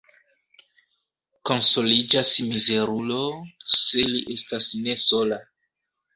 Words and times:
Konsoliĝas 1.49 2.31
mizerulo, 2.47 3.21
se 3.75 4.09
li 4.09 4.25
estas 4.39 4.73
ne 4.89 4.99
sola. 5.05 5.41